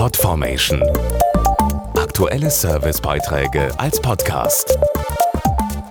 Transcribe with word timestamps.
Podformation. 0.00 0.82
Aktuelle 1.94 2.50
Servicebeiträge 2.50 3.68
als 3.78 4.00
Podcast. 4.00 4.78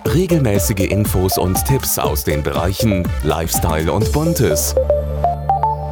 Regelmäßige 0.04 0.90
Infos 0.90 1.38
und 1.38 1.64
Tipps 1.64 1.96
aus 1.96 2.24
den 2.24 2.42
Bereichen 2.42 3.08
Lifestyle 3.22 3.92
und 3.92 4.10
Buntes. 4.10 4.74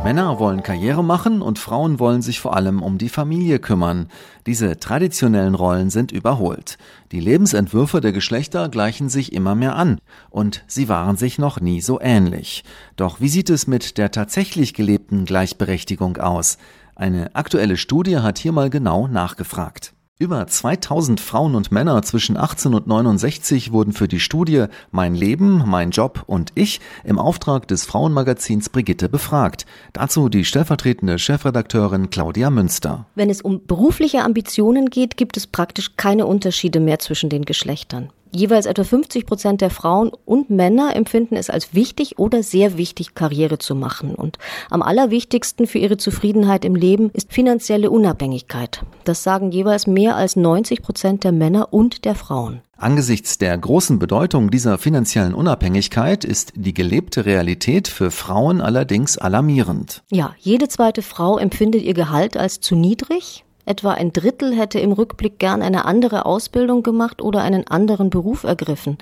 Männer 0.03 0.41
wollen 0.41 0.65
Karriere 0.65 1.05
machen 1.05 1.43
und 1.43 1.61
Frauen 1.61 2.01
wollen 2.01 2.23
sich 2.23 2.41
vor 2.41 2.57
allem 2.57 2.83
um 2.83 2.99
die 2.99 3.09
Familie 3.09 3.61
kümmern. 3.61 4.09
Diese 4.47 4.81
traditionellen 4.81 5.55
Rollen 5.55 5.91
sind 5.91 6.11
überholt. 6.11 6.77
Die 7.13 7.21
Lebensentwürfe 7.21 8.01
der 8.01 8.13
Geschlechter 8.13 8.69
gleichen 8.69 9.09
sich 9.09 9.33
immer 9.33 9.55
mehr 9.55 9.77
an 9.77 10.01
und 10.31 10.65
sie 10.67 10.89
waren 10.89 11.17
sich 11.17 11.39
noch 11.39 11.61
nie 11.61 11.81
so 11.81 12.01
ähnlich. 12.01 12.65
Doch 12.97 13.21
wie 13.21 13.29
sieht 13.29 13.49
es 13.49 13.69
mit 13.69 13.97
der 13.97 14.11
tatsächlich 14.11 14.75
gelebten 14.75 15.25
Gleichberechtigung 15.25 16.17
aus? 16.17 16.59
Eine 17.01 17.37
aktuelle 17.37 17.77
Studie 17.77 18.19
hat 18.19 18.39
hier 18.39 18.51
mal 18.51 18.71
genau 18.71 19.07
nachgefragt. 19.07 19.95
Über 20.19 20.45
2000 20.49 21.21
Frauen 21.21 21.55
und 21.55 21.71
Männer 21.71 22.03
zwischen 22.03 22.37
18 22.37 22.75
und 22.75 22.89
69 22.89 23.71
wurden 23.71 23.93
für 23.93 24.09
die 24.09 24.19
Studie 24.19 24.65
Mein 24.91 25.15
Leben, 25.15 25.63
mein 25.65 25.93
Job 25.93 26.25
und 26.27 26.51
ich 26.57 26.81
im 27.05 27.21
Auftrag 27.21 27.69
des 27.69 27.85
Frauenmagazins 27.85 28.69
Brigitte 28.71 29.09
befragt. 29.09 29.65
Dazu 29.93 30.29
die 30.29 30.45
stellvertretende 30.45 31.21
Chefredakteurin 31.21 32.11
Claudia 32.11 32.51
Münster. 32.51 33.07
Wenn 33.15 33.31
es 33.31 33.43
um 33.43 33.65
berufliche 33.65 34.25
Ambitionen 34.25 34.91
geht, 34.91 35.17
gibt 35.17 35.37
es 35.37 35.47
praktisch 35.47 35.95
keine 35.97 36.27
Unterschiede 36.27 36.81
mehr 36.81 36.99
zwischen 36.99 37.31
den 37.31 37.45
Geschlechtern. 37.45 38.11
Jeweils 38.31 38.67
etwa 38.67 38.85
50 38.85 39.27
Prozent 39.27 39.61
der 39.61 39.71
Frauen 39.71 40.11
und 40.25 40.51
Männer 40.51 40.95
empfinden 40.95 41.37
es 41.37 41.51
als 41.51 41.75
wichtig 41.75 42.19
oder 42.19 42.43
sehr 42.43 42.77
wichtig, 42.77 43.15
Karriere 43.15 43.59
zu 43.59 43.75
machen. 43.75 44.15
Und 44.15 44.39
am 44.71 44.83
allerwichtigsten 44.83 45.67
für 45.67 45.79
ihre 45.79 45.97
Zufriedenheit 45.97 46.65
im 46.65 46.75
Leben 46.75 47.11
ist 47.13 47.33
finanzielle 47.33 47.91
Unabhängigkeit. 47.91 48.83
Das 49.05 49.23
sagen 49.23 49.51
jeweils 49.51 49.87
mehr 49.87 50.17
als 50.17 50.37
90 50.37 50.83
Prozent 50.83 51.25
der 51.25 51.33
Männer 51.33 51.73
und 51.73 52.05
der 52.05 52.15
Frauen. 52.15 52.61
Angesichts 52.77 53.39
der 53.39 53.59
großen 53.59 53.99
Bedeutung 53.99 54.53
dieser 54.53 54.79
finanziellen 54.79 55.35
Unabhängigkeit 55.35 56.25
ist 56.25 56.53
die 56.55 56.75
gelebte 56.75 57.27
Realität 57.27 57.89
für 57.89 58.13
Frauen 58.13 58.61
allerdings 58.61 59.19
alarmierend. 59.19 60.05
Ja, 60.13 60.37
jede 60.39 60.69
zweite 60.69 61.03
Frau 61.03 61.39
empfindet 61.39 61.83
ihr 61.83 61.95
Gehalt 61.95 62.37
als 62.37 62.61
zu 62.61 62.77
niedrig 62.77 63.45
Etwa 63.69 63.93
ein 63.93 64.15
Drittel 64.15 64.57
hätte 64.57 64.81
im 64.81 64.93
Rückblick 64.93 65.39
gern 65.39 65.61
eine 65.61 65.85
andere 65.85 66.25
Ausbildung 66.25 66.83
gemacht 66.83 67.21
oder 67.21 67.43
einen 67.43 67.67
anderen 67.67 68.09
Beruf 68.09 68.45
ergriffen. 68.45 68.97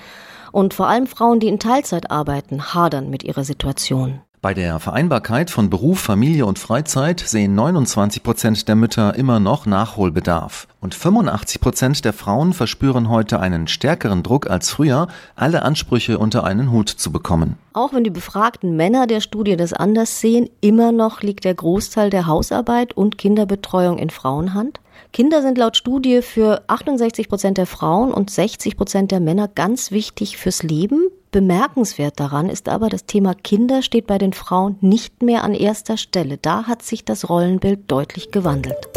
Und 0.51 0.75
vor 0.75 0.89
allem 0.89 1.07
Frauen, 1.07 1.39
die 1.39 1.47
in 1.47 1.61
Teilzeit 1.61 2.11
arbeiten, 2.11 2.75
hadern 2.75 3.09
mit 3.09 3.23
ihrer 3.23 3.45
Situation. 3.45 4.23
Bei 4.47 4.55
der 4.55 4.79
Vereinbarkeit 4.79 5.51
von 5.51 5.71
Beruf, 5.71 5.99
Familie 5.99 6.47
und 6.47 6.61
Freizeit 6.61 7.19
sehen 7.19 7.57
29 7.57 8.23
Prozent 8.23 8.69
der 8.69 8.77
Mütter 8.77 9.17
immer 9.17 9.41
noch 9.41 9.67
Nachholbedarf. 9.67 10.69
Und 10.81 10.95
85 10.95 11.61
Prozent 11.61 12.05
der 12.05 12.13
Frauen 12.13 12.53
verspüren 12.53 13.09
heute 13.09 13.41
einen 13.41 13.67
stärkeren 13.67 14.23
Druck 14.23 14.49
als 14.49 14.71
früher, 14.71 15.09
alle 15.35 15.63
Ansprüche 15.63 16.21
unter 16.21 16.45
einen 16.45 16.71
Hut 16.71 16.89
zu 16.89 17.11
bekommen. 17.11 17.59
Auch 17.73 17.93
wenn 17.93 18.05
die 18.05 18.11
befragten 18.11 18.77
Männer 18.77 19.09
der 19.09 19.21
Studie 19.21 19.57
das 19.57 19.73
anders 19.73 20.21
sehen, 20.21 20.49
immer 20.61 20.93
noch 20.93 21.23
liegt 21.23 21.45
der 21.45 21.55
Großteil 21.55 22.11
der 22.11 22.29
Hausarbeit 22.29 22.97
und 22.97 23.19
Kinderbetreuung 23.19 23.99
in 23.99 24.11
Frauenhand. 24.11 24.79
Kinder 25.13 25.43
sind 25.43 25.59
laut 25.59 25.77
Studie 25.77 26.23
für 26.23 26.63
68 26.69 27.29
Prozent 27.29 27.59
der 27.59 27.67
Frauen 27.67 28.13
und 28.13 28.31
60 28.31 28.77
Prozent 28.77 29.11
der 29.11 29.19
Männer 29.19 29.49
ganz 29.49 29.91
wichtig 29.91 30.37
fürs 30.37 30.63
Leben. 30.63 31.09
Bemerkenswert 31.31 32.19
daran 32.21 32.49
ist 32.49 32.69
aber, 32.69 32.89
das 32.89 33.07
Thema 33.07 33.35
Kinder 33.35 33.83
steht 33.83 34.07
bei 34.07 34.19
den 34.19 34.33
Frauen 34.33 34.77
nicht 34.81 35.23
mehr 35.23 35.45
an 35.45 35.55
erster 35.55 35.97
Stelle. 35.97 36.39
Da 36.39 36.65
hat 36.65 36.83
sich 36.83 37.05
das 37.05 37.29
Rollenbild 37.29 37.91
deutlich 37.91 38.31
gewandelt. 38.31 38.89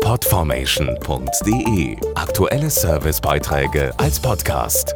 Podformation.de 0.00 1.96
Aktuelle 2.14 2.70
Servicebeiträge 2.70 3.92
als 3.98 4.20
Podcast. 4.20 4.94